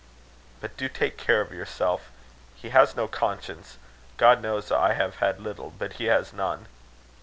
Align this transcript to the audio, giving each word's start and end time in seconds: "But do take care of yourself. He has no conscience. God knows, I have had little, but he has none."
"But 0.61 0.75
do 0.77 0.89
take 0.89 1.15
care 1.15 1.41
of 1.41 1.51
yourself. 1.51 2.09
He 2.55 2.69
has 2.69 2.95
no 2.95 3.07
conscience. 3.07 3.77
God 4.17 4.41
knows, 4.41 4.71
I 4.71 4.93
have 4.93 5.17
had 5.17 5.39
little, 5.39 5.69
but 5.69 5.93
he 6.01 6.05
has 6.05 6.33
none." 6.33 6.65